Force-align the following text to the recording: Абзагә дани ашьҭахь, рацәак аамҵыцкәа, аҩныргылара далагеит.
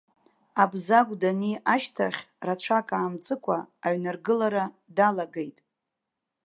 Абзагә 0.61 1.13
дани 1.21 1.53
ашьҭахь, 1.73 2.21
рацәак 2.45 2.89
аамҵыцкәа, 2.97 3.57
аҩныргылара 3.85 4.63
далагеит. 4.95 5.57